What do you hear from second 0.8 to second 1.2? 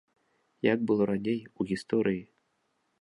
было